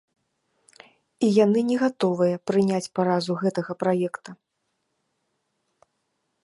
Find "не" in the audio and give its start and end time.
1.69-1.75